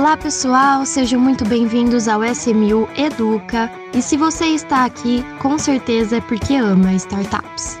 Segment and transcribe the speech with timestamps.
[0.00, 3.70] Olá pessoal, sejam muito bem-vindos ao SMU Educa.
[3.92, 7.78] E se você está aqui, com certeza é porque ama startups.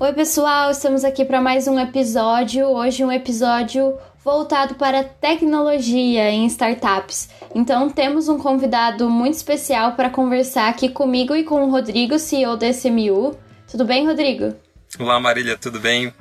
[0.00, 2.66] Oi, pessoal, estamos aqui para mais um episódio.
[2.66, 7.28] Hoje, um episódio voltado para tecnologia em startups.
[7.54, 12.56] Então, temos um convidado muito especial para conversar aqui comigo e com o Rodrigo, CEO
[12.56, 13.36] da SMU.
[13.70, 14.54] Tudo bem, Rodrigo?
[14.98, 16.12] Olá, Marília, tudo bem?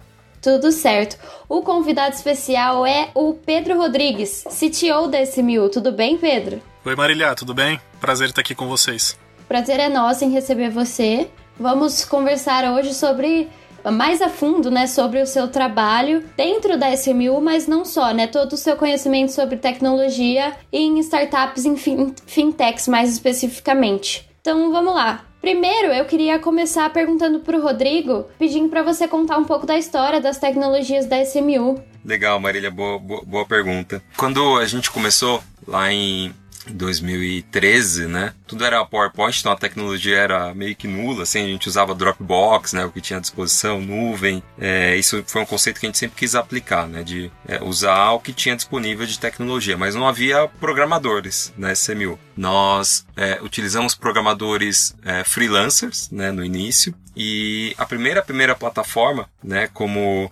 [0.42, 1.18] Tudo certo.
[1.48, 5.70] O convidado especial é o Pedro Rodrigues, CTO da SMU.
[5.70, 6.62] Tudo bem, Pedro?
[6.84, 7.80] Oi, Marília, tudo bem?
[8.02, 9.18] Prazer estar aqui com vocês.
[9.48, 11.30] Prazer é nosso em receber você.
[11.58, 13.50] Vamos conversar hoje sobre
[13.92, 18.28] mais a fundo, né, sobre o seu trabalho dentro da SMU, mas não só, né,
[18.28, 24.30] todo o seu conhecimento sobre tecnologia em startups em fintechs mais especificamente.
[24.42, 25.26] Então, vamos lá.
[25.44, 29.78] Primeiro, eu queria começar perguntando para o Rodrigo, pedindo para você contar um pouco da
[29.78, 31.84] história das tecnologias da SMU.
[32.06, 34.02] Legal, Marília, boa, boa, boa pergunta.
[34.16, 36.34] Quando a gente começou lá em
[36.70, 38.34] 2013, né?
[38.48, 42.74] Tudo era PowerPoint, então a tecnologia era meio que nula, assim, a gente usava Dropbox,
[42.74, 42.86] né?
[42.86, 44.42] O que tinha à disposição, nuvem.
[44.60, 47.04] É, isso foi um conceito que a gente sempre quis aplicar, né?
[47.04, 52.20] De é, usar o que tinha disponível de tecnologia, mas não havia programadores na SMU.
[52.36, 56.32] Nós é, utilizamos programadores é, freelancers, né?
[56.32, 56.94] No início.
[57.16, 59.68] E a primeira, primeira plataforma, né?
[59.74, 60.32] Como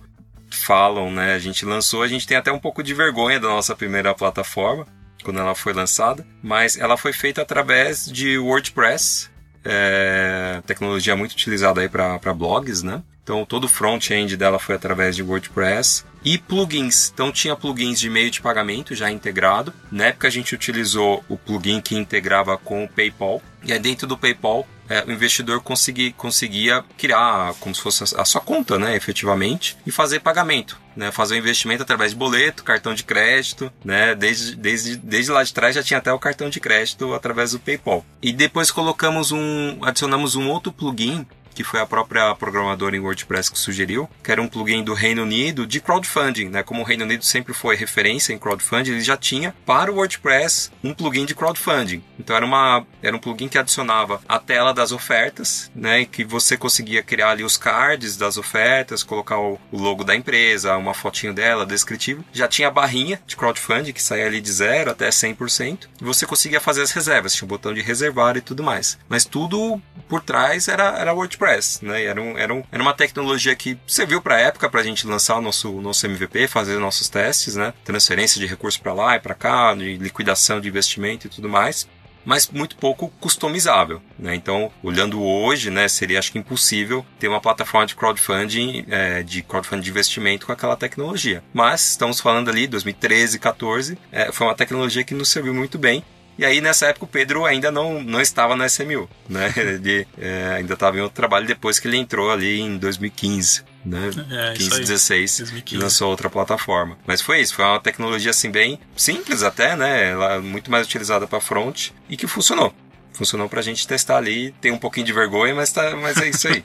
[0.49, 1.33] falam, né?
[1.33, 4.85] A gente lançou, a gente tem até um pouco de vergonha da nossa primeira plataforma,
[5.23, 9.29] quando ela foi lançada, mas ela foi feita através de WordPress,
[9.63, 13.03] é, tecnologia muito utilizada aí para blogs, né?
[13.23, 17.11] Então todo o front-end dela foi através de WordPress e plugins.
[17.13, 19.73] Então tinha plugins de meio de pagamento já integrado.
[19.91, 23.41] Na época a gente utilizou o plugin que integrava com o PayPal.
[23.63, 28.25] E aí dentro do PayPal é, o investidor consegui, conseguia criar como se fosse a,
[28.25, 30.77] sua conta, né, efetivamente, e fazer pagamento.
[30.93, 35.41] Né, fazer o investimento através de boleto, cartão de crédito, né, desde, desde, desde lá
[35.41, 38.05] de trás já tinha até o cartão de crédito através do PayPal.
[38.21, 43.51] E depois colocamos um, adicionamos um outro plugin que foi a própria programadora em WordPress
[43.51, 46.63] que sugeriu, que era um plugin do Reino Unido de crowdfunding, né?
[46.63, 50.71] Como o Reino Unido sempre foi referência em crowdfunding, ele já tinha para o WordPress
[50.83, 52.03] um plugin de crowdfunding.
[52.19, 56.05] Então era uma era um plugin que adicionava a tela das ofertas, né?
[56.05, 60.93] Que você conseguia criar ali os cards das ofertas, colocar o, logo da empresa, uma
[60.93, 62.23] fotinho dela, descritivo.
[62.31, 65.87] Já tinha a barrinha de crowdfunding que saía ali de 0 até 100%.
[66.01, 68.97] E você conseguia fazer as reservas, tinha um botão de reservar e tudo mais.
[69.09, 72.03] Mas tudo por trás era, era WordPress WordPress, né?
[72.03, 75.07] Era, um, era, um, era uma tecnologia que serviu para a época para a gente
[75.07, 77.73] lançar o nosso, nosso MVP, fazer nossos testes, né?
[77.83, 81.87] Transferência de recursos para lá e para cá, de liquidação de investimento e tudo mais
[82.23, 83.99] mas muito pouco customizável.
[84.19, 84.35] Né?
[84.35, 89.41] Então, olhando hoje, né, seria acho que impossível ter uma plataforma de crowdfunding, é, de
[89.41, 91.43] crowdfunding de investimento com aquela tecnologia.
[91.51, 96.03] Mas estamos falando ali 2013, 14, é, foi uma tecnologia que nos serviu muito bem
[96.41, 99.53] e aí, nessa época, o Pedro ainda não, não estava na SMU, né?
[99.55, 103.63] Ele é, ainda estava em outro trabalho depois que ele entrou ali em 2015.
[103.85, 104.09] Né?
[104.31, 105.83] É, 15, 16 2015.
[105.83, 106.97] lançou outra plataforma.
[107.05, 110.09] Mas foi isso, foi uma tecnologia assim bem simples até, né?
[110.09, 112.73] Ela muito mais utilizada para front e que funcionou.
[113.13, 116.47] Funcionou pra gente testar ali, tem um pouquinho de vergonha, mas, tá, mas é isso
[116.47, 116.63] aí.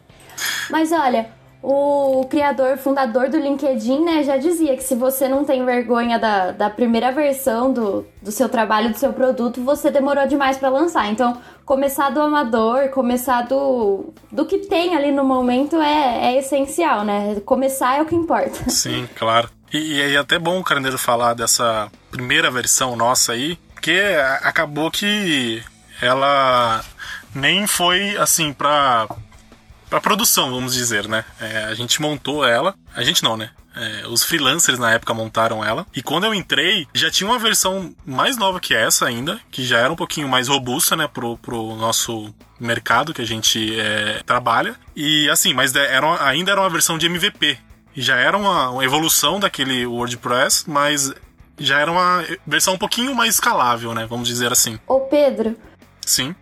[0.68, 1.26] mas olha,
[1.68, 6.52] o criador, fundador do LinkedIn, né, já dizia que se você não tem vergonha da,
[6.52, 11.10] da primeira versão do, do seu trabalho, do seu produto, você demorou demais para lançar.
[11.10, 17.04] Então, começar do amador, começar do, do que tem ali no momento é, é essencial,
[17.04, 17.40] né?
[17.44, 18.70] Começar é o que importa.
[18.70, 19.50] Sim, claro.
[19.72, 24.00] E, e é até bom o Carneiro falar dessa primeira versão nossa aí, porque
[24.44, 25.60] acabou que
[26.00, 26.84] ela
[27.34, 29.08] nem foi assim pra
[29.88, 31.24] para produção, vamos dizer, né?
[31.40, 33.50] É, a gente montou ela, a gente não, né?
[33.74, 35.86] É, os freelancers na época montaram ela.
[35.94, 39.78] E quando eu entrei, já tinha uma versão mais nova que essa ainda, que já
[39.78, 44.76] era um pouquinho mais robusta, né, pro, pro nosso mercado que a gente é, trabalha.
[44.94, 47.58] E assim, mas era, ainda era uma versão de MVP.
[47.94, 51.12] Já era uma, uma evolução daquele WordPress, mas
[51.58, 54.06] já era uma versão um pouquinho mais escalável, né?
[54.06, 54.78] Vamos dizer assim.
[54.86, 55.54] Ô Pedro.
[56.04, 56.34] Sim.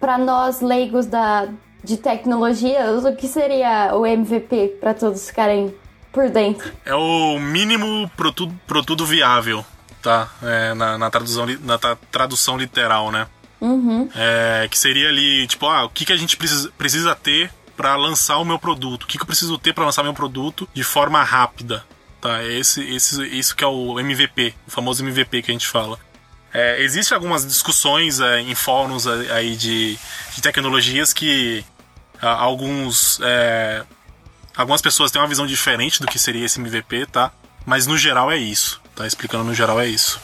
[0.00, 1.48] Para nós leigos da,
[1.86, 5.72] de tecnologia, o que seria o MVP para todos ficarem
[6.12, 6.72] por dentro?
[6.84, 9.64] É o mínimo produto, produto viável,
[10.02, 10.28] tá?
[10.42, 11.78] É, na, na, tradução, na
[12.10, 13.28] tradução literal, né?
[13.60, 14.08] Uhum.
[14.16, 17.94] É, que seria ali, tipo, ah, o que, que a gente precisa, precisa ter para
[17.94, 19.04] lançar o meu produto?
[19.04, 21.84] O que, que eu preciso ter para lançar meu produto de forma rápida?
[22.20, 22.42] Tá?
[22.42, 26.00] Esse, esse, isso que é o MVP, o famoso MVP que a gente fala.
[26.52, 29.96] É, Existem algumas discussões é, em fóruns aí de,
[30.34, 31.64] de tecnologias que
[32.20, 33.84] alguns é,
[34.56, 37.32] algumas pessoas têm uma visão diferente do que seria esse MVP, tá?
[37.64, 39.06] Mas no geral é isso, tá?
[39.06, 40.20] Explicando no geral é isso.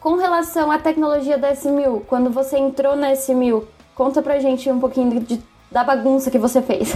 [0.00, 3.64] Com relação à tecnologia da S1000, quando você entrou na S1000,
[3.94, 6.92] conta pra gente um pouquinho de, da bagunça que você fez.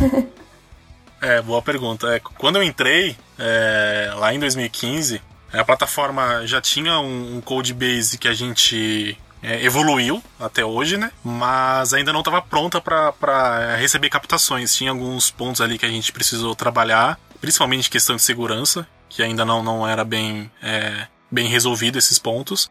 [1.20, 2.14] é, boa pergunta.
[2.14, 5.20] É, quando eu entrei, é, lá em 2015,
[5.53, 10.97] a plataforma já tinha um, um code base que a gente é, evoluiu até hoje,
[10.97, 11.11] né?
[11.25, 14.75] Mas ainda não estava pronta para receber captações.
[14.75, 19.45] Tinha alguns pontos ali que a gente precisou trabalhar, principalmente questão de segurança, que ainda
[19.45, 22.71] não, não era bem, é, bem resolvido esses pontos.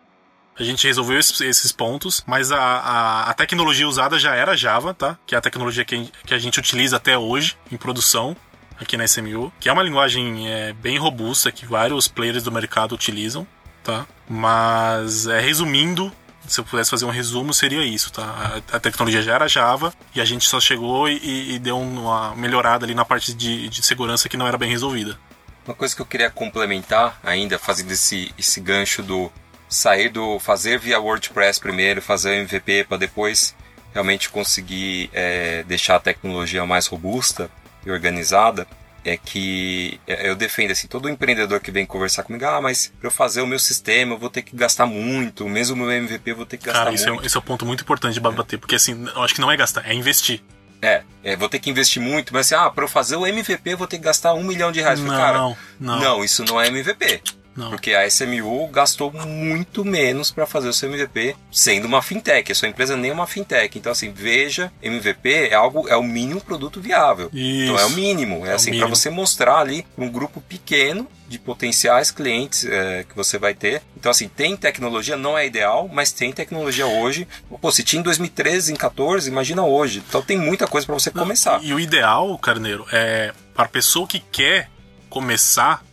[0.58, 4.94] A gente resolveu esses, esses pontos, mas a, a, a, tecnologia usada já era Java,
[4.94, 5.18] tá?
[5.26, 8.36] Que é a tecnologia que, que a gente utiliza até hoje em produção
[8.80, 12.94] aqui na SMU, que é uma linguagem é, bem robusta que vários players do mercado
[12.94, 13.48] utilizam,
[13.84, 14.06] tá?
[14.28, 16.12] Mas é, resumindo,
[16.50, 18.62] se eu pudesse fazer um resumo, seria isso, tá?
[18.72, 22.36] A, a tecnologia já era Java e a gente só chegou e, e deu uma
[22.36, 25.18] melhorada ali na parte de, de segurança que não era bem resolvida.
[25.66, 29.32] Uma coisa que eu queria complementar ainda, fazendo esse, esse gancho do
[29.70, 33.56] sair do fazer via WordPress primeiro, fazer o MVP para depois
[33.94, 37.50] realmente conseguir é, deixar a tecnologia mais robusta
[37.86, 38.68] e organizada,
[39.04, 43.08] é que é, eu defendo assim, todo empreendedor que vem conversar comigo, ah, mas para
[43.08, 46.32] eu fazer o meu sistema eu vou ter que gastar muito, mesmo o meu MVP
[46.32, 47.24] eu vou ter que gastar Cara, isso muito.
[47.24, 49.52] É, esse é um ponto muito importante de bater, porque assim, eu acho que não
[49.52, 50.42] é gastar, é investir.
[50.82, 53.72] É, é, vou ter que investir muito, mas assim, ah, para eu fazer o MVP
[53.72, 55.00] eu vou ter que gastar um milhão de reais.
[55.00, 56.00] Não, Cara, não.
[56.00, 57.22] não, isso não é MVP.
[57.56, 57.70] Não.
[57.70, 62.52] Porque a SMU gastou muito menos para fazer o seu MVP, sendo uma fintech.
[62.52, 63.78] A sua empresa nem é uma fintech.
[63.78, 67.30] Então, assim, veja, MVP é algo, é o mínimo produto viável.
[67.34, 67.72] Isso.
[67.72, 68.46] Então é o mínimo.
[68.46, 73.16] É, É assim, para você mostrar ali um grupo pequeno de potenciais clientes é, que
[73.16, 73.82] você vai ter.
[73.96, 77.28] Então, assim, tem tecnologia, não é ideal, mas tem tecnologia hoje.
[77.62, 80.04] Pô, se tinha em 2013, em 14, imagina hoje.
[80.08, 81.64] Então tem muita coisa para você começar.
[81.64, 84.70] E o ideal, Carneiro, é para a pessoa que quer
[85.10, 85.84] começar,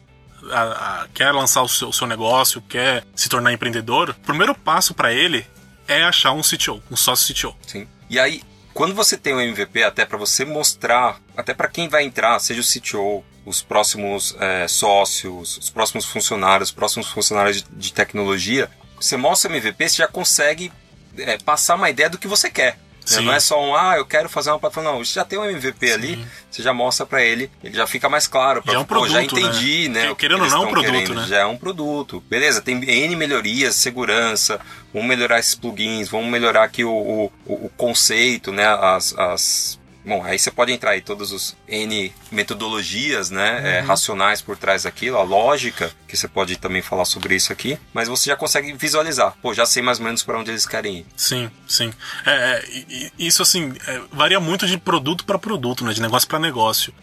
[0.52, 4.54] a- a- quer lançar o seu, o seu negócio, quer se tornar empreendedor, o primeiro
[4.54, 5.46] passo para ele
[5.88, 7.54] é achar um CTO, um sócio CTO.
[7.66, 7.86] Sim.
[8.10, 8.42] E aí,
[8.74, 12.60] quando você tem um MVP, até para você mostrar, até para quem vai entrar, seja
[12.60, 18.68] o CTO, os próximos é, sócios, os próximos funcionários, os próximos funcionários de, de tecnologia,
[19.00, 20.72] você mostra o MVP, você já consegue
[21.16, 22.78] é, passar uma ideia do que você quer.
[23.12, 23.18] Né?
[23.18, 23.24] Sim.
[23.24, 24.90] Não é só um, ah, eu quero fazer uma plataforma.
[24.92, 28.08] Não, você já tem um MVP ali, você já mostra para ele, ele já fica
[28.08, 28.62] mais claro.
[28.62, 29.40] Pra, Já é um Pô, já produto, né?
[29.42, 30.08] entendi, né?
[30.08, 31.14] Que querendo ou não, é um produto, querendo.
[31.14, 31.26] né?
[31.26, 32.22] Já é um produto.
[32.28, 34.60] Beleza, tem N melhorias, segurança,
[34.92, 38.66] vamos melhorar esses plugins, vamos melhorar aqui o, o, o- o conceito, né?
[38.66, 39.78] As, as...
[40.06, 43.78] Bom, aí você pode entrar aí todos os N metodologias, né?
[43.78, 43.86] é, Uhum.
[43.88, 48.08] racionais por trás daquilo, a lógica, que você pode também falar sobre isso aqui, mas
[48.08, 49.36] você já consegue visualizar.
[49.42, 51.06] Pô, já sei mais ou menos para onde eles querem ir.
[51.16, 51.92] Sim, sim.
[52.24, 55.92] É, é, isso assim é, varia muito de produto para produto, né?
[55.92, 56.94] De negócio para negócio.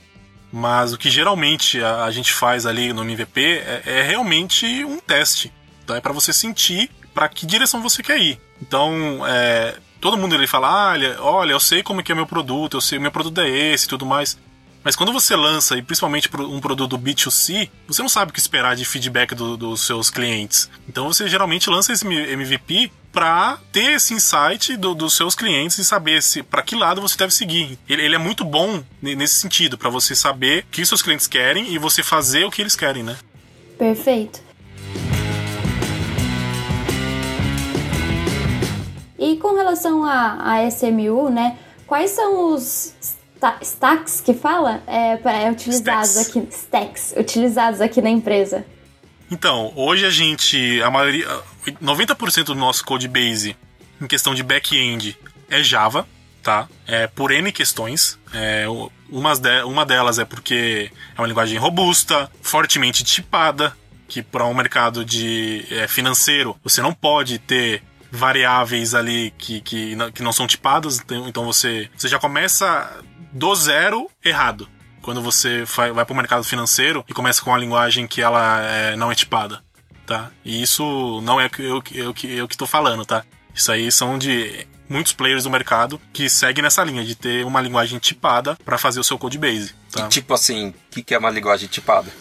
[0.51, 4.99] Mas o que geralmente a, a gente faz ali no MVP é, é realmente um
[4.99, 5.51] teste.
[5.85, 5.97] Tá?
[5.97, 8.39] É para você sentir para que direção você quer ir.
[8.61, 12.27] Então, é, todo mundo ele fala, ah, olha, eu sei como é que é meu
[12.27, 14.37] produto, eu sei, meu produto é esse e tudo mais.
[14.83, 18.75] Mas quando você lança, e principalmente um produto B2C, você não sabe o que esperar
[18.75, 20.69] de feedback do- dos seus clientes.
[20.89, 25.85] Então você geralmente lança esse MVP para ter esse insight do- dos seus clientes e
[25.85, 27.79] saber se para que lado você deve seguir.
[27.87, 31.27] Ele, ele é muito bom ne- nesse sentido, para você saber o que seus clientes
[31.27, 33.15] querem e você fazer o que eles querem, né?
[33.79, 34.41] Perfeito.
[39.23, 41.57] E com relação à, SMU, né?
[41.87, 45.11] Quais são os sta- stacks que fala é,
[45.45, 46.29] é, utilizados Stacks.
[46.37, 48.65] aqui, stacks utilizados aqui na empresa?
[49.31, 51.27] Então, hoje a gente, a maioria,
[51.81, 53.55] 90% do nosso code base
[54.01, 55.17] em questão de back-end
[55.49, 56.05] é Java,
[56.41, 56.67] tá?
[56.85, 58.19] É por N questões.
[58.33, 58.65] É,
[59.09, 63.75] umas de- uma delas é porque é uma linguagem robusta, fortemente tipada,
[64.07, 67.81] que para um mercado de é, financeiro você não pode ter
[68.17, 72.89] variáveis ali que, que, não- que não são tipadas, então você, você já começa
[73.31, 74.69] do zero errado
[75.01, 78.61] quando você vai, vai para o mercado financeiro e começa com uma linguagem que ela
[78.61, 79.61] é, não é tipada,
[80.05, 80.29] tá?
[80.45, 83.23] E isso não é eu, eu, eu, eu que estou falando, tá?
[83.53, 87.59] Isso aí são de muitos players do mercado que seguem nessa linha de ter uma
[87.61, 90.05] linguagem tipada para fazer o seu code base, tá?
[90.05, 92.11] E tipo assim, o que, que é uma linguagem tipada?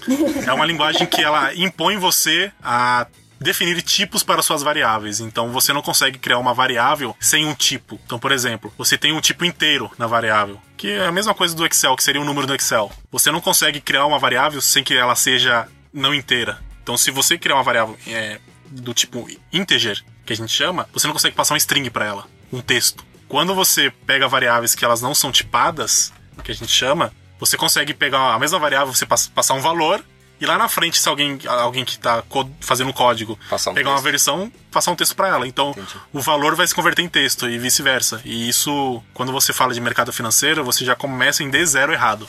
[0.46, 3.06] É uma linguagem que ela impõe você a
[3.42, 5.20] definir tipos para suas variáveis.
[5.20, 8.00] Então você não consegue criar uma variável sem um tipo.
[8.06, 11.54] Então, por exemplo, você tem um tipo inteiro na variável, que é a mesma coisa
[11.54, 12.90] do Excel, que seria um número do Excel.
[13.10, 16.58] Você não consegue criar uma variável sem que ela seja não inteira.
[16.82, 21.06] Então, se você criar uma variável é, do tipo integer, que a gente chama, você
[21.06, 23.04] não consegue passar um string para ela, um texto.
[23.28, 27.94] Quando você pega variáveis que elas não são tipadas, que a gente chama, você consegue
[27.94, 30.04] pegar a mesma variável, você passar um valor
[30.42, 32.22] e lá na frente, se alguém, alguém que está
[32.60, 33.86] fazendo código um pegar texto.
[33.86, 35.46] uma versão, passar um texto para ela.
[35.46, 35.94] Então, Entendi.
[36.12, 38.20] o valor vai se converter em texto e vice-versa.
[38.24, 42.28] E isso, quando você fala de mercado financeiro, você já começa em D0 errado.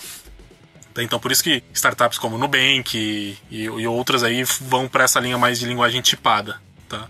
[0.94, 1.02] Tá?
[1.02, 5.20] Então, por isso que startups como Nubank e, e, e outras aí vão para essa
[5.20, 6.62] linha mais de linguagem tipada.
[6.88, 7.08] Tá?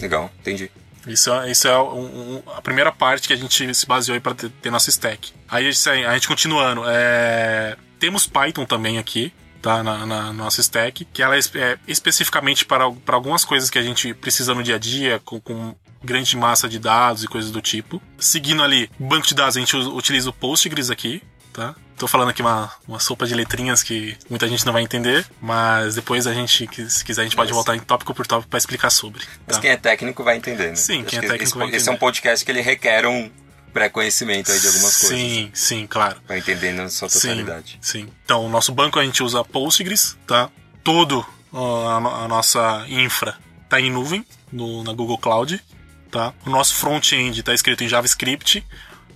[0.00, 0.70] Legal, entendi.
[1.06, 4.20] Isso, é- isso é um- um- a primeira parte que a gente se baseou aí
[4.20, 5.32] para ter, ter nosso stack.
[5.48, 9.82] Aí a gente, a gente continuando, é, temos Python também aqui, tá?
[9.82, 13.82] Na, na nossa stack, que ela é, é especificamente para, para algumas coisas que a
[13.82, 17.60] gente precisa no dia a dia, com, com grande massa de dados e coisas do
[17.60, 18.00] tipo.
[18.18, 21.74] Seguindo ali, banco de dados, a gente utiliza o Postgres aqui, tá?
[21.96, 25.96] Tô falando aqui uma, uma sopa de letrinhas que muita gente não vai entender, mas
[25.96, 28.56] depois a gente, se quiser, a gente pode Mas- voltar em tópico por tópico para
[28.56, 29.22] explicar sobre.
[29.46, 29.60] Mas tá?
[29.60, 30.76] quem é técnico vai entender, né?
[30.76, 31.96] Sim, Acho quem é técnico esse, vai Esse é entender.
[31.96, 33.30] um podcast que ele requer um
[33.72, 35.18] pré-conhecimento aí de algumas coisas.
[35.18, 36.20] Sim, sim, claro.
[36.26, 37.78] Pra entender na sua totalidade.
[37.80, 38.08] Sim, sim.
[38.24, 40.50] Então, o nosso banco a gente usa Postgres, tá?
[40.82, 43.36] Todo a, a nossa infra
[43.68, 45.62] tá em nuvem, no, na Google Cloud,
[46.10, 46.32] tá?
[46.44, 48.66] O nosso front-end tá escrito em JavaScript,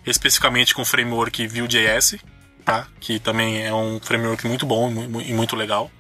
[0.07, 2.17] especificamente com o framework Vue.js,
[2.65, 2.87] tá?
[3.01, 5.91] Que também é um framework muito bom e e muito legal.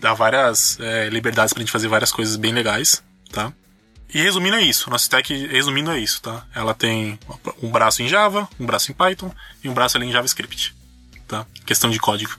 [0.00, 3.52] Dá várias é, liberdades pra gente fazer várias coisas bem legais, tá?
[4.12, 6.44] E resumindo é isso, nosso stack resumindo é isso, tá?
[6.54, 7.18] Ela tem
[7.62, 9.30] um braço em Java, um braço em Python
[9.62, 10.74] e um braço ali em JavaScript,
[11.28, 11.46] tá?
[11.64, 12.32] Questão de código.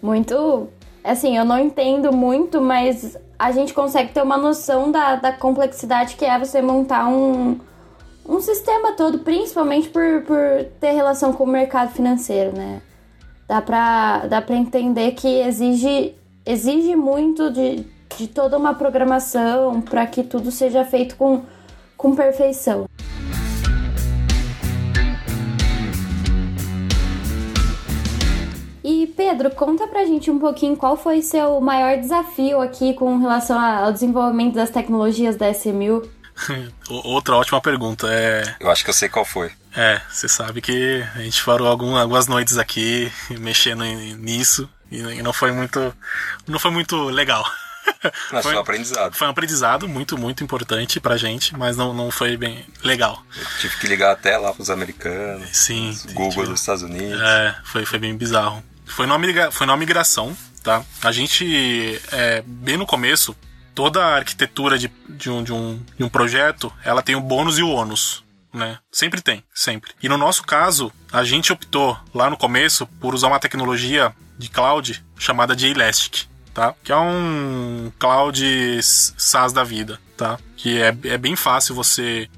[0.00, 0.68] Muito.
[1.02, 6.16] Assim, eu não entendo muito, mas a gente consegue ter uma noção da, da complexidade
[6.16, 7.58] que é você montar um,
[8.26, 12.82] um sistema todo, principalmente por, por ter relação com o mercado financeiro, né?
[13.48, 17.86] Dá pra, dá pra entender que exige, exige muito de,
[18.16, 21.42] de toda uma programação para que tudo seja feito com,
[21.96, 22.86] com perfeição.
[28.82, 33.58] E Pedro, conta pra gente um pouquinho qual foi seu maior desafio aqui com relação
[33.60, 36.08] ao desenvolvimento das tecnologias da S1000.
[36.88, 38.06] O- Outra ótima pergunta.
[38.08, 39.50] É, Eu acho que eu sei qual foi.
[39.76, 43.10] é você sabe que a gente parou algum, algumas noites aqui
[43.40, 45.92] mexendo nisso e, e não foi muito,
[46.46, 47.44] não foi muito legal.
[48.30, 49.14] Mas foi Foi- um aprendizado.
[49.14, 53.22] Foi um aprendizado muito, muito importante pra gente, mas não, não foi bem legal.
[53.36, 55.48] Eu tive que ligar até lá pros americanos.
[55.52, 57.20] Sim, os Google dos Estados Unidos.
[57.20, 58.62] É, foi, foi bem bizarro.
[58.86, 60.84] Foi numa, foi numa migração, tá?
[61.02, 63.34] A gente, é, bem no começo,
[63.74, 67.58] toda a arquitetura de, de, um, de, um, de um projeto, ela tem o bônus
[67.58, 68.78] e o ônus, né?
[68.92, 69.90] Sempre tem, sempre.
[70.02, 74.48] E no nosso caso, a gente optou, lá no começo, por usar uma tecnologia de
[74.48, 76.74] cloud chamada de Elastic, tá?
[76.82, 78.42] Que é um cloud
[78.82, 80.38] SaaS da vida, tá?
[80.56, 82.28] Que é, é bem fácil você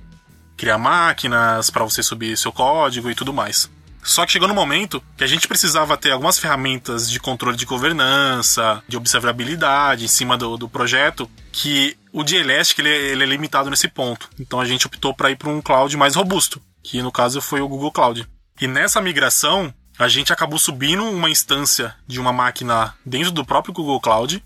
[0.56, 3.70] criar máquinas para você subir seu código e tudo mais.
[4.02, 7.66] Só que chegou no momento que a gente precisava ter algumas ferramentas de controle de
[7.66, 13.26] governança, de observabilidade em cima do, do projeto, que o de Elastic ele, ele é
[13.26, 14.28] limitado nesse ponto.
[14.38, 17.60] Então a gente optou para ir para um cloud mais robusto, que no caso foi
[17.60, 18.26] o Google Cloud.
[18.60, 23.74] E nessa migração, a gente acabou subindo uma instância de uma máquina dentro do próprio
[23.74, 24.42] Google Cloud,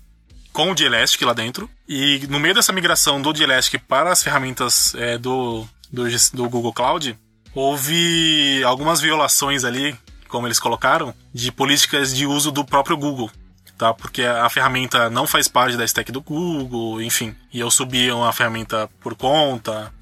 [0.51, 1.69] com o Elastic lá dentro.
[1.87, 6.73] E no meio dessa migração do Elastic para as ferramentas é, do, do, do Google
[6.73, 7.17] Cloud,
[7.53, 9.95] houve algumas violações ali,
[10.27, 13.31] como eles colocaram, de políticas de uso do próprio Google.
[13.77, 13.93] Tá?
[13.93, 17.33] Porque a ferramenta não faz parte da stack do Google, enfim.
[17.53, 19.93] E eu subi uma ferramenta por conta.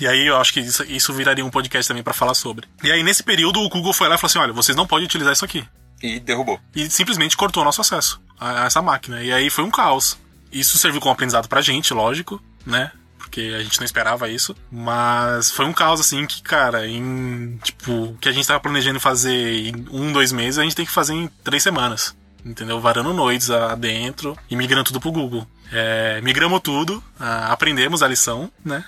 [0.00, 2.66] E aí eu acho que isso, isso viraria um podcast também para falar sobre.
[2.82, 5.04] E aí nesse período o Google foi lá e falou assim: olha, vocês não podem
[5.04, 5.64] utilizar isso aqui
[6.02, 6.58] E derrubou.
[6.74, 9.22] e simplesmente cortou nosso acesso a a essa máquina.
[9.22, 10.18] E aí foi um caos.
[10.50, 12.90] Isso serviu como aprendizado pra gente, lógico, né?
[13.18, 14.56] Porque a gente não esperava isso.
[14.72, 17.58] Mas foi um caos, assim, que, cara, em.
[17.62, 20.84] Tipo, o que a gente tava planejando fazer em um, dois meses, a gente tem
[20.86, 22.16] que fazer em três semanas.
[22.44, 22.80] Entendeu?
[22.80, 25.46] Varando noites adentro e migrando tudo pro Google.
[25.70, 28.82] É, migramos tudo, aprendemos a lição, né?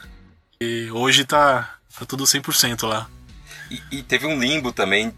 [0.63, 3.09] E hoje tá, tá tudo 100% lá.
[3.71, 5.13] E, e teve um limbo também,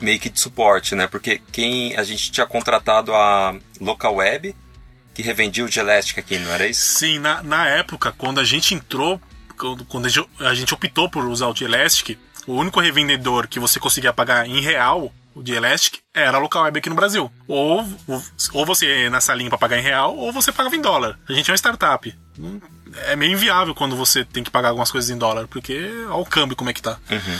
[0.00, 1.06] meio que de suporte, né?
[1.06, 4.54] Porque quem a gente tinha contratado a Local Web,
[5.14, 6.98] que revendia o de Elastic aqui, não era isso?
[6.98, 9.20] Sim, na, na época, quando a gente entrou,
[9.56, 13.78] quando, quando a gente- optou por usar o de Elastic, o único revendedor que você
[13.78, 17.30] conseguia pagar em real, de Elastic, era a local web aqui no Brasil.
[17.46, 17.86] Ou,
[18.52, 21.18] ou você ia nessa linha para pagar em real, ou você pagava em dólar.
[21.28, 22.14] A gente é uma startup.
[23.06, 26.26] É meio inviável quando você tem que pagar algumas coisas em dólar, porque olha o
[26.26, 26.98] câmbio como é que tá.
[27.10, 27.38] Uhum.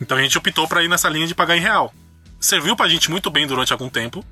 [0.00, 1.94] Então a gente optou para ir nessa linha de pagar em real.
[2.40, 4.24] Serviu pra gente muito bem durante algum tempo,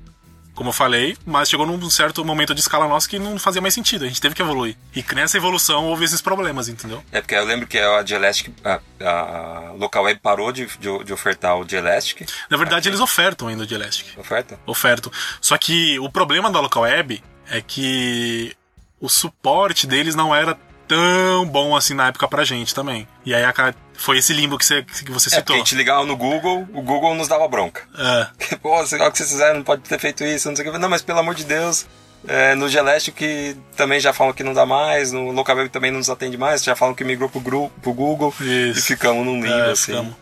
[0.57, 3.75] como eu falei, mas chegou num certo momento de escala nossa que não fazia mais
[3.75, 4.75] sentido, a gente teve que evoluir.
[4.95, 7.03] E nessa evolução houve esses problemas, entendeu?
[7.11, 11.13] É porque eu lembro que a Gelastic, a, a Local Web parou de, de, de
[11.13, 12.27] ofertar o Gelastic.
[12.49, 14.17] Na verdade, eles ofertam ainda o Gelastic.
[14.17, 14.59] Oferta?
[14.65, 15.11] Ofertam.
[15.39, 18.55] Só que o problema da Local Web é que
[18.99, 23.07] o suporte deles não era tão bom assim na época pra gente também.
[23.23, 23.53] E aí a,
[23.97, 25.43] foi esse limbo que você, que você É, citou.
[25.43, 27.81] porque a gente ligava no Google, o Google nos dava bronca.
[27.97, 28.55] É.
[28.61, 30.71] Pô, sei lá o que vocês fizeram, não pode ter feito isso, não sei o
[30.71, 30.77] que.
[30.77, 31.85] Não, mas pelo amor de Deus,
[32.27, 35.97] é, no Geleste que também já falam que não dá mais, no Localweb também não
[35.99, 38.79] nos atende mais, já falam que migrou pro, gru, pro Google Isso.
[38.79, 39.91] e ficamos num limbo, É, assim.
[39.91, 40.15] ficamos.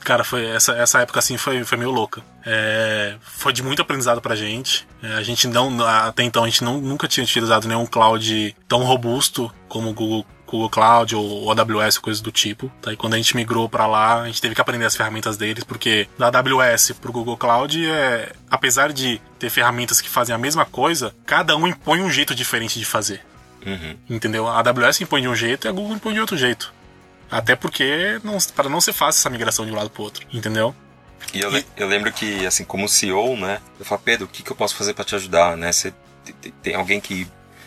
[0.00, 2.22] Cara, foi essa, essa época assim foi, foi meio louca.
[2.46, 4.86] É, foi de muito aprendizado pra gente.
[5.02, 8.84] É, a gente não, até então, a gente não, nunca tinha utilizado nenhum cloud tão
[8.84, 12.70] robusto como o Google, Google Cloud ou AWS, coisas do tipo.
[12.82, 12.92] Tá?
[12.92, 15.64] E quando a gente migrou pra lá, a gente teve que aprender as ferramentas deles,
[15.64, 20.64] porque da AWS pro Google Cloud, é, apesar de ter ferramentas que fazem a mesma
[20.64, 23.20] coisa, cada um impõe um jeito diferente de fazer.
[23.66, 23.96] Uhum.
[24.08, 24.46] Entendeu?
[24.48, 26.72] A AWS impõe de um jeito e a Google impõe de outro jeito.
[27.30, 28.20] Até porque
[28.56, 30.74] para não ser fácil essa migração de um lado pro outro, entendeu?
[31.34, 34.42] E eu, le- eu lembro que, assim, como CEO, né, eu falo, Pedro, o que,
[34.42, 35.70] que eu posso fazer pra te ajudar, né?
[35.72, 35.92] Você
[36.24, 37.26] te- te- tem alguém que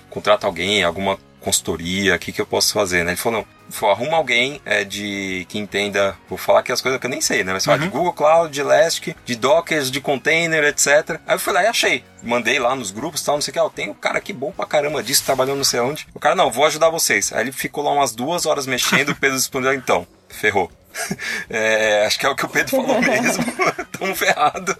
[0.09, 3.11] contrata alguém, alguma consultoria, o que, que eu posso fazer, né?
[3.11, 6.99] Ele falou, não, falou, arruma alguém é, de que entenda, vou falar aqui as coisas
[6.99, 7.51] que eu nem sei, né?
[7.53, 11.19] Mas falar de Google Cloud, de Elastic, de Docker, de container, etc.
[11.27, 12.03] Aí eu fui lá e achei.
[12.23, 14.31] Mandei lá nos grupos e tal, não sei o que, ó, tem um cara que
[14.31, 16.07] bom pra caramba disso, trabalhando não sei onde.
[16.13, 17.33] O cara, não, vou ajudar vocês.
[17.33, 20.71] Aí ele ficou lá umas duas horas mexendo, o Pedro respondeu, então, ferrou.
[21.49, 23.43] É, acho que é o que o Pedro falou mesmo.
[23.97, 24.75] Tamo ferrado.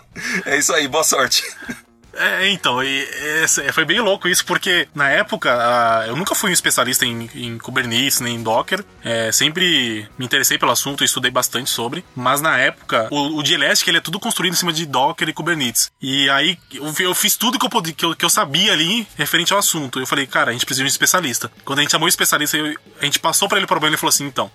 [0.46, 1.44] É isso aí, boa sorte.
[2.13, 3.03] É, então, e
[3.44, 7.30] esse- foi bem louco isso, porque na época ah, eu nunca fui um especialista em,
[7.34, 8.84] em Kubernetes nem em Docker.
[9.03, 12.03] É, sempre me interessei pelo assunto e estudei bastante sobre.
[12.15, 15.34] Mas na época, o, o Elastic ele é tudo construído em cima de Docker e
[15.34, 15.91] Kubernetes.
[16.01, 19.08] E aí eu, eu fiz tudo que eu, podia, que, eu, que eu sabia ali
[19.18, 20.00] referente ao assunto.
[20.00, 21.51] Eu falei, cara, a gente precisa de um especialista.
[21.63, 23.94] Quando a gente chamou o especialista, eu- a gente passou pra ele o problema e
[23.96, 24.51] ele falou assim: então,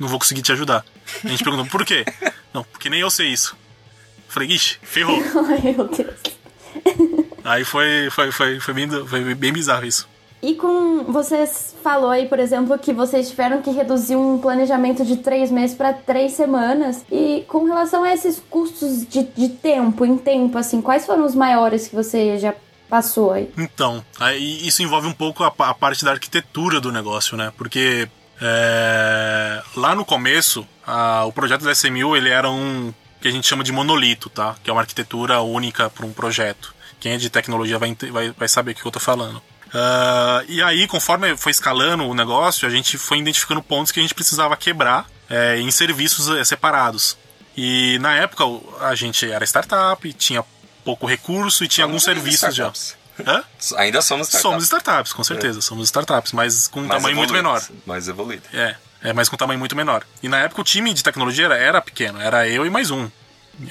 [0.00, 0.84] não vou conseguir te ajudar.
[1.24, 2.04] A gente perguntou, por quê?
[2.52, 3.56] Não, porque nem eu sei isso.
[4.26, 5.16] Eu falei, ixi, ferrou.
[5.48, 6.37] Ai, meu Deus.
[7.48, 10.08] Aí foi, foi, foi, foi, bem, foi bem bizarro isso.
[10.40, 11.02] E com.
[11.08, 11.46] Você
[11.82, 15.92] falou aí, por exemplo, que vocês tiveram que reduzir um planejamento de três meses para
[15.92, 17.04] três semanas.
[17.10, 21.34] E com relação a esses custos de, de tempo, em tempo, assim, quais foram os
[21.34, 22.54] maiores que você já
[22.88, 23.50] passou aí?
[23.58, 27.52] Então, aí isso envolve um pouco a, a parte da arquitetura do negócio, né?
[27.58, 28.08] Porque
[28.40, 33.46] é, lá no começo, a- o projeto da SMU ele era um que a gente
[33.48, 34.54] chama de monolito, tá?
[34.62, 36.72] Que é uma arquitetura única para um projeto.
[37.00, 39.42] Quem é de tecnologia vai, vai, vai saber o que eu tô falando.
[39.72, 44.02] Ah, e aí, conforme foi escalando o negócio, a gente foi identificando pontos que a
[44.02, 47.16] gente precisava quebrar é, em serviços eh, separados.
[47.56, 48.44] E na época
[48.80, 50.44] a gente era startup, tinha
[50.84, 52.68] pouco recurso e tinha alguns serviços já.
[52.68, 52.96] startups.
[53.26, 53.42] Hã?
[53.78, 54.42] Ainda somos startups.
[54.42, 55.60] Somos startups, com certeza.
[55.60, 57.60] Somos startups, mas com um Mais tamanho muito menor.
[57.84, 58.44] Mais evoluído.
[58.52, 60.04] É, é, mas com um tamanho muito menor.
[60.22, 63.10] E na época o time de tecnologia era, era pequeno, era eu e mais um.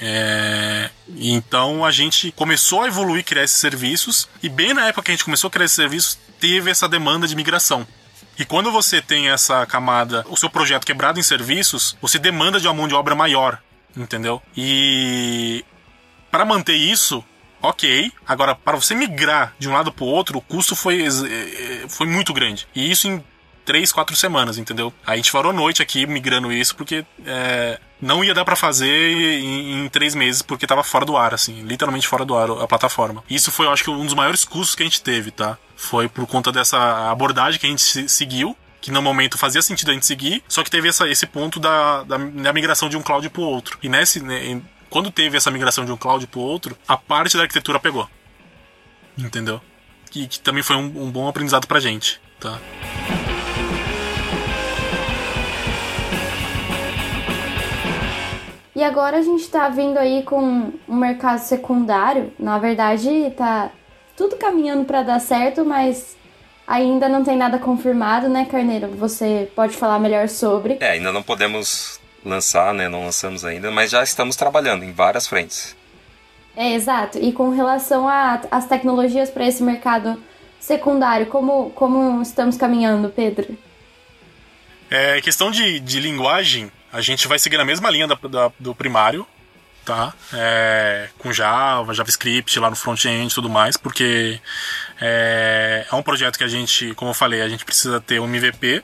[0.00, 5.10] É, então a gente começou a evoluir, criar esses serviços, e bem na época que
[5.10, 7.86] a gente começou a criar esses serviços, teve essa demanda de migração.
[8.38, 12.68] E quando você tem essa camada, o seu projeto quebrado em serviços, você demanda de
[12.68, 13.58] uma mão de obra maior,
[13.96, 14.40] entendeu?
[14.56, 15.64] E
[16.30, 17.24] para manter isso,
[17.60, 18.12] ok.
[18.26, 21.86] Agora, para você migrar de um lado para o outro, o custo foi, ex- eh,
[21.88, 22.68] foi muito grande.
[22.74, 23.24] E isso em
[23.68, 24.90] três, quatro semanas, entendeu?
[25.06, 28.88] Aí a gente varou noite aqui migrando isso, porque é, não ia dar para fazer
[29.40, 32.66] em, em três meses, porque tava fora do ar, assim, literalmente fora do ar a
[32.66, 33.22] plataforma.
[33.28, 35.58] Isso foi, eu acho que, um dos maiores custos que a gente teve, tá?
[35.76, 38.56] Foi por conta dessa abordagem que a gente se- seguiu.
[38.80, 42.04] Que no momento fazia sentido a gente seguir, só que teve essa, esse ponto da,
[42.04, 43.76] da, da migração de um cloud pro outro.
[43.82, 47.42] E nesse, né, quando teve essa migração de um cloud pro outro, a parte da
[47.42, 48.08] arquitetura pegou.
[49.18, 49.60] Entendeu?
[50.10, 52.56] Que, que também foi um, um bom aprendizado pra gente, tá?
[58.78, 62.32] E agora a gente tá vindo aí com um mercado secundário.
[62.38, 63.72] Na verdade, tá
[64.16, 66.16] tudo caminhando para dar certo, mas
[66.64, 68.86] ainda não tem nada confirmado, né, Carneiro?
[68.90, 70.76] Você pode falar melhor sobre.
[70.78, 72.88] É, ainda não podemos lançar, né?
[72.88, 75.74] Não lançamos ainda, mas já estamos trabalhando em várias frentes.
[76.56, 77.18] É, exato.
[77.18, 80.22] E com relação às tecnologias para esse mercado
[80.60, 83.58] secundário, como, como estamos caminhando, Pedro?
[84.88, 88.74] É, questão de, de linguagem, a gente vai seguir na mesma linha da, da- do
[88.74, 89.26] primário,
[89.84, 90.12] tá?
[90.32, 94.40] É, com Java, JavaScript lá no front-end e tudo mais, porque
[95.00, 98.24] é, é um projeto que a gente, como eu falei, a gente precisa ter um
[98.26, 98.82] MVP.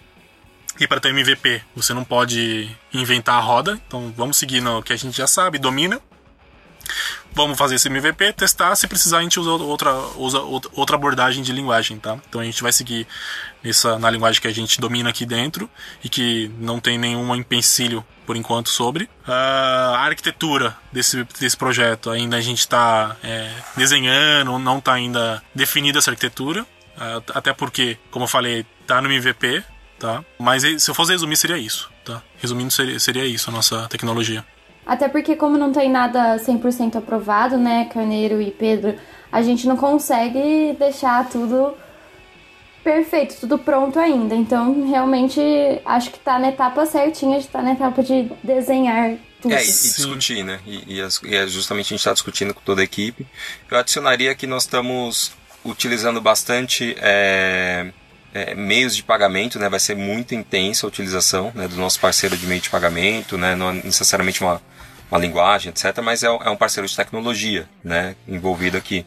[0.80, 4.82] E para ter um MVP, você não pode inventar a roda, então vamos seguir no
[4.82, 6.00] que a gente já sabe, domina.
[7.32, 11.52] Vamos fazer esse MVP, testar, se precisar a gente usa outra, usa outra abordagem de
[11.52, 12.16] linguagem, tá?
[12.28, 13.06] Então a gente vai seguir
[13.62, 15.68] nessa, na linguagem que a gente domina aqui dentro
[16.02, 19.04] e que não tem nenhum empecilho por enquanto sobre.
[19.26, 19.30] Uh,
[19.96, 25.98] a arquitetura desse, desse projeto ainda a gente está é, desenhando, não está ainda definida
[25.98, 29.64] essa arquitetura, uh, até porque, como eu falei, está no MVP,
[29.98, 30.24] tá?
[30.38, 32.22] Mas se eu fosse resumir seria isso, tá?
[32.38, 34.44] Resumindo seria, seria isso a nossa tecnologia.
[34.86, 38.94] Até porque, como não tem nada 100% aprovado, né, Carneiro e Pedro,
[39.32, 41.74] a gente não consegue deixar tudo
[42.82, 44.34] perfeito, tudo pronto ainda.
[44.34, 45.40] Então, realmente,
[45.84, 49.54] acho que tá na etapa certinha, de tá na etapa de desenhar tudo.
[49.54, 50.60] É, e, e discutir, né?
[50.66, 53.26] E, e, e, é justamente a gente está discutindo com toda a equipe.
[53.70, 55.32] Eu adicionaria que nós estamos
[55.64, 56.94] utilizando bastante.
[56.98, 57.90] É
[58.34, 62.36] é, meios de pagamento, né, vai ser muito intensa a utilização né, do nosso parceiro
[62.36, 64.60] de meio de pagamento, né, não é necessariamente uma,
[65.10, 69.06] uma linguagem, etc., mas é, é um parceiro de tecnologia né, envolvido aqui.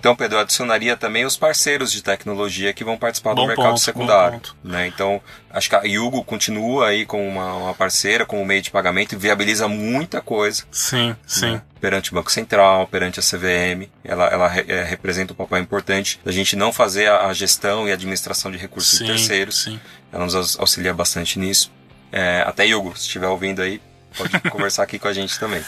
[0.00, 3.68] Então, Pedro, eu adicionaria também os parceiros de tecnologia que vão participar bom do mercado
[3.68, 4.40] ponto, secundário.
[4.64, 4.86] Né?
[4.86, 8.70] Então, acho que a Yugo continua aí com uma, uma parceira, com o meio de
[8.70, 10.64] pagamento e viabiliza muita coisa.
[10.72, 11.16] Sim, né?
[11.26, 11.60] sim.
[11.78, 13.90] Perante o Banco Central, perante a CVM.
[14.02, 17.92] Ela, ela é, representa um papel importante da gente não fazer a, a gestão e
[17.92, 19.64] administração de recursos sim, de terceiros.
[19.64, 19.78] Sim.
[20.10, 21.70] Ela nos auxilia bastante nisso.
[22.10, 23.82] É, até Yugo, se estiver ouvindo aí,
[24.16, 25.62] pode conversar aqui com a gente também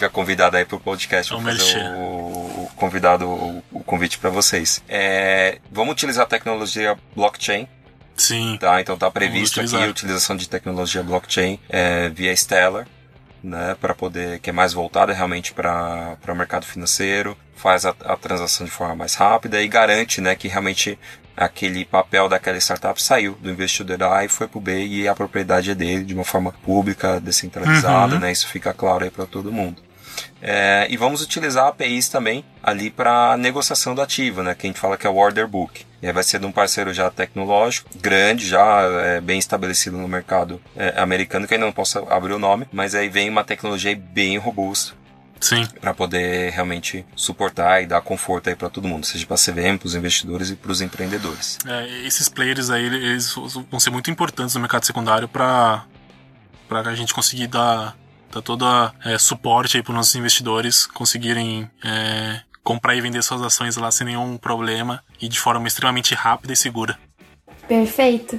[0.00, 4.82] fica convidado aí pro podcast para fazer o, o, convidado o, o convite para vocês.
[4.88, 7.68] É, vamos utilizar a tecnologia blockchain.
[8.16, 8.56] Sim.
[8.58, 12.86] Tá, então tá previsto aqui a utilização de tecnologia blockchain é, via Stellar,
[13.42, 18.16] né, para poder que é mais voltada realmente para o mercado financeiro, faz a, a
[18.16, 20.98] transação de forma mais rápida e garante, né, que realmente
[21.36, 25.14] aquele papel daquela startup saiu do investidor A e foi para o B e a
[25.14, 28.20] propriedade é dele de uma forma pública, descentralizada, uhum.
[28.20, 28.30] né?
[28.30, 29.80] Isso fica claro aí para todo mundo.
[30.40, 34.54] É, e vamos utilizar APIs também ali para negociação do ativo, né?
[34.54, 35.84] Que a gente fala que é o order book.
[36.02, 40.60] E vai ser de um parceiro já tecnológico, grande, já é, bem estabelecido no mercado
[40.74, 44.38] é, americano, que ainda não posso abrir o nome, mas aí vem uma tecnologia bem
[44.38, 44.98] robusta.
[45.40, 45.66] Sim.
[45.80, 49.78] Para poder realmente suportar e dar conforto aí para todo mundo, seja para a CVM,
[49.78, 51.58] para os investidores e para os empreendedores.
[51.66, 53.34] É, esses players aí, eles
[53.70, 55.84] vão ser muito importantes no mercado secundário para
[56.68, 57.96] para a gente conseguir dar
[58.30, 58.64] tá todo
[59.04, 63.90] é, suporte aí para os nossos investidores conseguirem é, comprar e vender suas ações lá
[63.90, 66.98] sem nenhum problema e de forma extremamente rápida e segura.
[67.66, 68.38] Perfeito.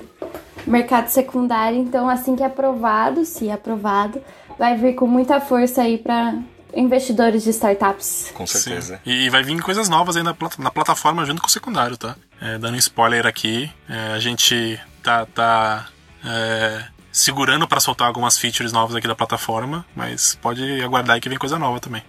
[0.66, 4.22] Mercado secundário, então, assim que é aprovado, se é aprovado,
[4.60, 6.36] vai vir com muita força aí para
[6.74, 8.32] investidores de startups.
[8.34, 9.02] Com certeza.
[9.04, 9.12] Sim.
[9.12, 12.16] E vai vir coisas novas aí na, na plataforma junto com o secundário, tá?
[12.40, 15.88] É, dando um spoiler aqui, é, a gente tá, tá
[16.24, 21.30] é, segurando para soltar algumas features novas aqui da plataforma, mas pode aguardar aí que
[21.30, 22.04] vem coisa nova também.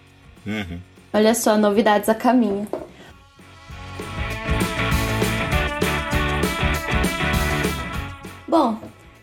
[0.47, 0.81] Uhum.
[1.12, 2.67] Olha só, novidades a caminho.
[8.47, 8.79] Bom,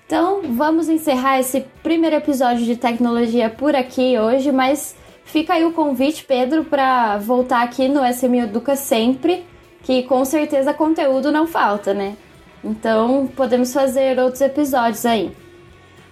[0.06, 5.72] então vamos encerrar esse primeiro episódio de tecnologia por aqui hoje, mas fica aí o
[5.72, 9.46] convite, Pedro, para voltar aqui no SMU Educa sempre,
[9.84, 12.18] que com certeza conteúdo não falta, né?
[12.63, 15.32] Então podemos fazer outros episódios aí.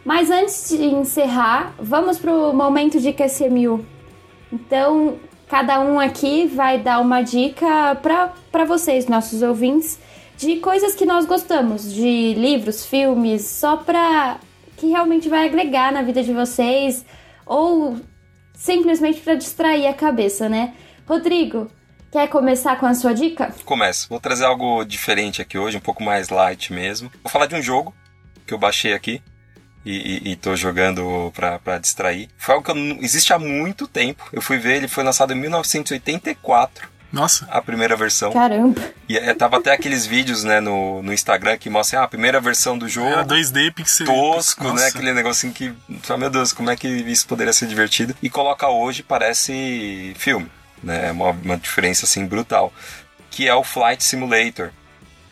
[0.07, 3.85] Mas antes de encerrar, vamos para o momento de QSMU.
[4.49, 9.99] Então, cada um aqui vai dar uma dica para vocês, nossos ouvintes,
[10.37, 14.37] de coisas que nós gostamos, de livros, filmes, só para
[14.77, 17.05] que realmente vai agregar na vida de vocês
[17.45, 17.99] ou
[18.53, 20.73] simplesmente para distrair a cabeça, né?
[21.05, 21.69] Rodrigo,
[22.09, 23.53] quer começar com a sua dica?
[23.65, 24.07] Começo.
[24.07, 27.11] Vou trazer algo diferente aqui hoje, um pouco mais light mesmo.
[27.21, 27.93] Vou falar de um jogo
[28.45, 29.21] que eu baixei aqui,
[29.87, 32.27] e, e, e tô jogando pra, pra distrair.
[32.37, 34.27] Foi algo que eu, existe há muito tempo.
[34.33, 36.89] Eu fui ver, ele foi lançado em 1984.
[37.09, 37.47] Nossa.
[37.49, 38.33] A primeira versão.
[38.33, 38.81] Caramba.
[39.07, 42.41] E é, tava até aqueles vídeos, né, no, no Instagram que mostram ah, a primeira
[42.41, 43.07] versão do jogo.
[43.07, 44.05] Era 2D pixel.
[44.05, 44.83] Tosco, né, Nossa.
[44.83, 44.89] né?
[44.89, 45.73] Aquele negocinho que.
[46.19, 48.13] Meu Deus, como é que isso poderia ser divertido?
[48.21, 50.51] E coloca hoje, parece filme.
[50.83, 51.07] Né?
[51.07, 52.73] É uma, uma diferença assim brutal.
[53.31, 54.71] Que é o Flight Simulator.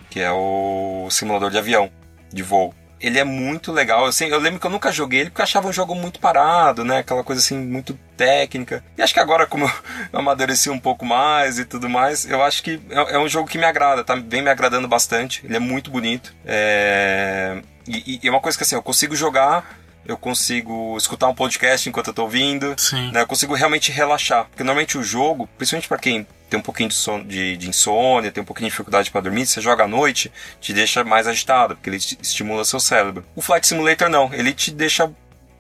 [0.10, 1.92] Que é o simulador de avião,
[2.32, 4.06] de voo ele é muito legal.
[4.06, 6.84] Assim, eu lembro que eu nunca joguei ele porque eu achava um jogo muito parado,
[6.84, 7.00] né?
[7.00, 8.84] Aquela coisa assim, muito técnica.
[8.98, 12.64] E acho que agora, como eu amadureci um pouco mais e tudo mais, eu acho
[12.64, 14.16] que é, é um jogo que me agrada, tá?
[14.16, 15.46] Vem me agradando bastante.
[15.46, 16.36] Ele é muito bonito.
[16.46, 17.62] É...
[17.88, 21.88] E, e é uma coisa que assim, eu consigo jogar eu consigo escutar um podcast
[21.88, 22.76] enquanto eu tô ouvindo.
[22.78, 23.12] Sim.
[23.12, 23.22] Né?
[23.22, 24.46] Eu consigo realmente relaxar.
[24.46, 28.32] Porque normalmente o jogo, principalmente para quem tem um pouquinho de, son de, de insônia,
[28.32, 31.76] tem um pouquinho de dificuldade para dormir, você joga à noite, te deixa mais agitado,
[31.76, 33.26] porque ele estimula seu cérebro.
[33.36, 35.12] O Flight Simulator não, ele te deixa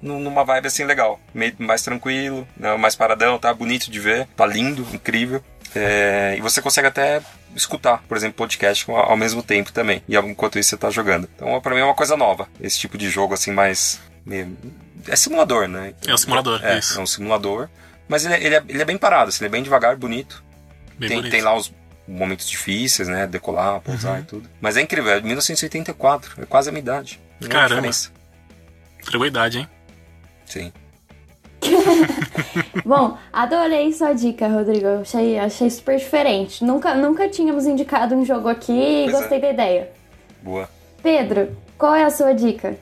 [0.01, 1.19] numa vibe assim legal.
[1.33, 5.43] Meio mais tranquilo, né, mais paradão, tá bonito de ver, tá lindo, incrível.
[5.75, 7.21] É, e você consegue até
[7.55, 10.03] escutar, por exemplo, podcast ao mesmo tempo também.
[10.07, 11.27] E enquanto isso você tá jogando.
[11.35, 12.47] Então, pra mim é uma coisa nova.
[12.61, 13.99] Esse tipo de jogo, assim, mais.
[15.07, 15.93] É simulador, né?
[16.07, 16.99] É um simulador, é, isso.
[16.99, 17.69] É um simulador.
[18.07, 20.43] Mas ele é, ele é, ele é bem parado, assim, ele é bem devagar, bonito.
[20.97, 21.31] Bem tem, bonito.
[21.31, 21.71] tem lá os
[22.07, 23.25] momentos difíceis, né?
[23.27, 24.19] Decolar, pousar Uhum.
[24.19, 24.49] e tudo.
[24.61, 27.19] Mas é incrível, é 1984, é quase a minha idade.
[27.39, 27.75] Não é Caramba.
[27.75, 28.11] diferença.
[29.01, 29.69] Entregou a idade, hein?
[30.45, 30.71] Sim.
[32.85, 35.01] Bom, adorei sua dica, Rodrigo.
[35.01, 36.63] Achei, achei super diferente.
[36.63, 39.19] Nunca, nunca tínhamos indicado um jogo aqui e Pois é.
[39.19, 39.91] gostei da ideia.
[40.41, 40.69] Boa.
[41.01, 42.77] Pedro, qual é a sua dica?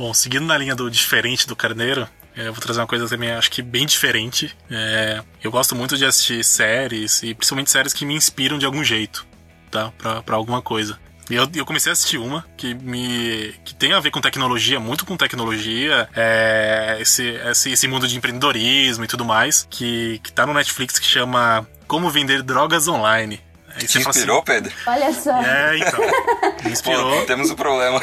[0.00, 3.32] Bom, seguindo na linha do diferente do Carneiro, é, eu vou trazer uma coisa também,
[3.32, 4.56] acho que bem diferente.
[4.70, 8.82] É, eu gosto muito de assistir séries, e principalmente séries que me inspiram de algum
[8.82, 9.26] jeito,
[9.70, 9.92] tá?
[9.98, 10.98] Pra, pra alguma coisa.
[11.28, 14.80] E eu, eu comecei a assistir uma que me que tem a ver com tecnologia,
[14.80, 20.32] muito com tecnologia, é, esse, esse, esse mundo de empreendedorismo e tudo mais, que, que
[20.32, 23.38] tá no Netflix que chama Como Vender Drogas Online.
[23.68, 24.72] Aí Te assim, inspirou, Pedro?
[24.86, 25.42] Olha só.
[25.42, 26.00] É, então.
[26.00, 27.26] Me Pô, inspirou.
[27.26, 28.02] temos um problema.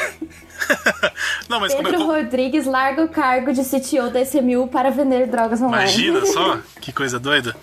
[1.48, 5.28] Não, mas como, Pedro como, Rodrigues larga o cargo de CTO da SMU para vender
[5.28, 5.84] drogas online.
[5.86, 7.56] Imagina só, que coisa doida.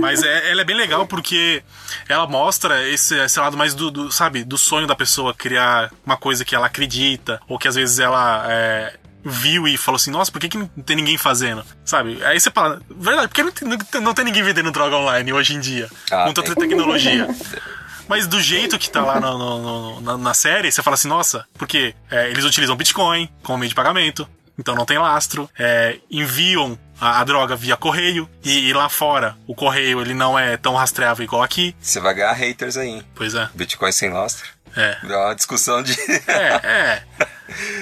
[0.00, 1.62] Mas é, ela é bem legal porque
[2.08, 6.16] ela mostra esse, esse lado mais do, do, sabe, do sonho da pessoa criar uma
[6.16, 10.30] coisa que ela acredita, ou que às vezes ela é, viu e falou assim, nossa,
[10.30, 11.64] por que, que não tem ninguém fazendo?
[11.84, 12.22] Sabe?
[12.24, 15.54] Aí você fala, verdade, por que não tem, não tem- ninguém vendendo droga online hoje
[15.54, 15.88] em dia?
[16.10, 17.28] Ah, com tanta tecnologia.
[18.08, 21.08] Mas do jeito que tá lá no- no- no- na, na série, você fala assim,
[21.08, 25.98] nossa, porque é, eles utilizam Bitcoin como meio de pagamento, então não tem lastro, é,
[26.10, 30.56] enviam a, a droga via correio, e, e lá fora o correio ele não é
[30.56, 31.76] tão rastreável igual aqui.
[31.80, 32.88] Você vai ganhar haters aí.
[32.88, 33.04] hein?
[33.14, 34.48] Pois é, Bitcoin sem lastro.
[34.76, 35.92] é, É uma discussão de
[36.26, 37.02] é, é.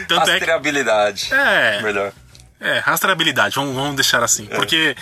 [0.09, 1.29] Tanto é que, rastreabilidade.
[1.33, 2.13] é, Melhor.
[2.61, 4.47] É, rastreabilidade, vamos, vamos deixar assim.
[4.47, 4.97] Porque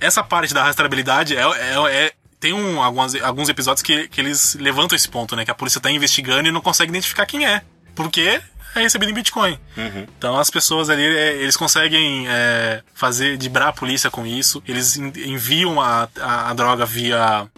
[0.00, 4.56] essa parte da rastreabilidade é, é- é- tem um, algumas, alguns episódios que, que eles
[4.56, 5.44] levantam esse ponto, né?
[5.44, 7.62] Que a polícia tá investigando e não consegue identificar quem é.
[7.94, 8.40] Porque
[8.74, 9.56] é recebido em Bitcoin.
[9.76, 10.06] Uhum.
[10.18, 14.60] Então as pessoas ali, é, eles conseguem é, fazer, dibrar a polícia com isso.
[14.66, 17.48] Eles en- enviam a, a, a droga via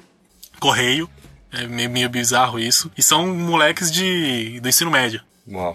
[0.60, 1.08] correio.
[1.50, 2.90] É meio, meio bizarro isso.
[2.98, 5.74] E são moleques de, do ensino médio Uau.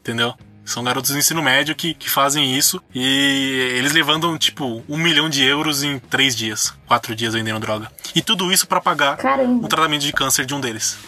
[0.00, 0.32] entendeu?
[0.68, 5.26] São garotos do ensino médio que, que fazem isso e eles levantam, tipo, um milhão
[5.30, 7.90] de euros em três dias, quatro dias vendendo droga.
[8.14, 9.64] E tudo isso pra pagar Caramba.
[9.64, 10.98] o tratamento de câncer de um deles.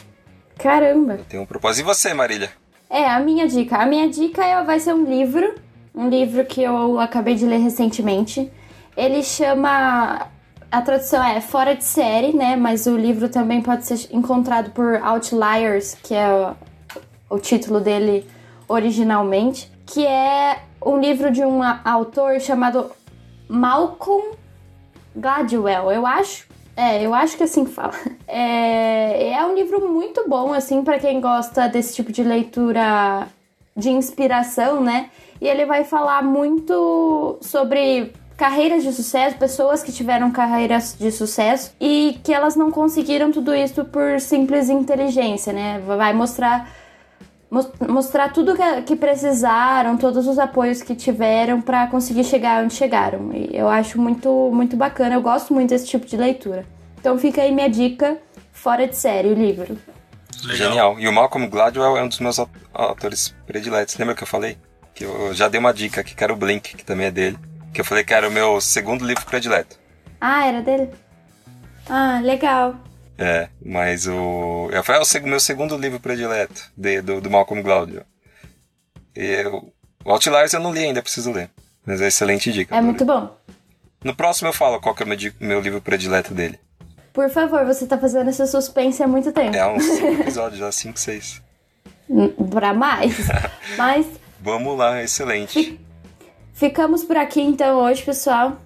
[0.56, 1.20] Caramba.
[1.28, 1.84] Tem um propósito.
[1.84, 2.50] E você, Marília?
[2.88, 3.76] É, a minha dica.
[3.76, 5.54] A minha dica é, vai ser um livro.
[5.94, 8.50] Um livro que eu acabei de ler recentemente.
[8.96, 10.26] Ele chama.
[10.72, 12.56] A tradução é Fora de Série, né?
[12.56, 18.26] Mas o livro também pode ser encontrado por Outliers, que é o, o título dele
[18.70, 19.70] originalmente.
[19.84, 22.90] Que é um livro de um autor chamado
[23.48, 24.36] Malcolm
[25.14, 26.48] Gladwell, eu acho.
[26.76, 27.92] É, eu acho que assim fala.
[28.32, 33.26] É, é um livro muito bom, assim, para quem gosta desse tipo de leitura
[33.76, 35.10] de inspiração, né?
[35.40, 41.74] E ele vai falar muito sobre carreiras de sucesso, pessoas que tiveram carreiras de sucesso
[41.80, 45.82] e que elas não conseguiram tudo isso por simples inteligência, né?
[45.84, 46.70] Vai mostrar mos-
[47.88, 53.30] mostrar tudo que, que precisaram, todos os apoios que tiveram para conseguir chegar onde chegaram.
[53.32, 56.64] E eu acho muito, muito bacana, eu gosto muito desse tipo de leitura.
[57.00, 58.18] Então fica aí minha dica,
[58.52, 59.76] fora de série, o livro.
[60.54, 60.98] Genial.
[60.98, 63.96] E o Malcolm Gladwell é um dos meus au- autores prediletos.
[63.96, 64.56] Lembra que eu falei?
[64.94, 67.38] Que eu já dei uma dica aqui, que era o Blink, que também é dele.
[67.74, 69.78] Que eu falei que era o meu segundo livro predileto.
[70.20, 70.90] Ah, era dele?
[71.88, 72.74] Ah, legal.
[73.22, 74.70] É, mas o.
[74.72, 78.04] Eu falei, é o meu segundo livro predileto de- do, do Malcolm Gladwell.
[79.14, 79.70] Eu,
[80.04, 81.50] o Outliers eu não li ainda, preciso ler.
[81.84, 82.74] Mas é excelente dica.
[82.74, 83.36] É muito bom.
[84.02, 86.58] No próximo eu falo qual que é o meu, meu livro predileto dele.
[87.12, 89.54] Por favor, você tá fazendo esse suspense há muito tempo.
[89.54, 91.42] É uns 5 episódios, já 5, 6.
[92.08, 93.16] Hum, Pra mais.
[93.76, 94.06] Mas
[94.40, 95.78] Vamos lá, excelente.
[96.54, 98.58] Ficamos por aqui então hoje, pessoal.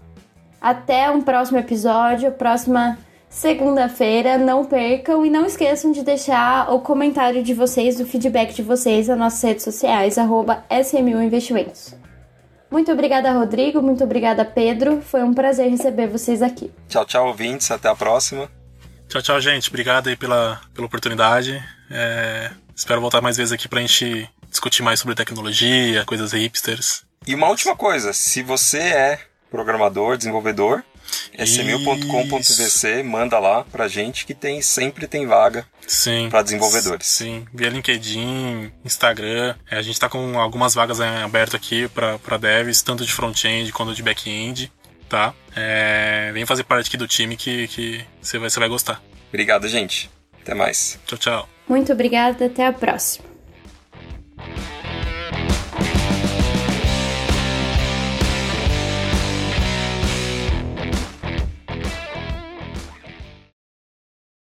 [0.61, 2.97] Até um próximo episódio, próxima
[3.35, 4.39] segunda-feira.
[4.39, 9.09] Não percam e não esqueçam de deixar o comentário de vocês, o feedback de vocês
[9.09, 11.95] nas nossas redes sociais, arroba SMU Investimentos.
[12.71, 13.83] Muito obrigada, Rodrigo.
[13.83, 15.01] Muito obrigada, Pedro.
[15.03, 16.73] Foi um prazer receber vocês aqui.
[16.89, 17.71] Tchau, tchau, ouvintes.
[17.71, 18.49] Até a próxima.
[19.09, 19.69] Tchau, tchau, gente.
[19.69, 21.63] Obrigado aí pela, pela oportunidade.
[21.91, 27.05] É, espero voltar mais vezes aqui pra gente discutir mais sobre tecnologia, coisas hipsters.
[27.27, 29.21] E uma última coisa: se você é
[29.51, 30.83] programador, desenvolvedor,
[31.39, 36.29] smil.com.vc, manda lá pra gente que tem sempre tem vaga Sim.
[36.31, 37.07] para desenvolvedores.
[37.07, 39.55] Sim, via LinkedIn, Instagram.
[39.71, 43.95] É, a gente tá com algumas vagas abertas aqui para devs, tanto de front-end quanto
[43.95, 44.73] de back-end,
[45.09, 45.35] tá?
[45.55, 49.03] É, vem fazer parte aqui do time que, que você, vai, você vai gostar.
[49.29, 50.11] Obrigado, gente.
[50.43, 50.99] Até mais.
[51.07, 51.49] Tchau, tchau.
[51.69, 53.25] Muito obrigada, até a próxima.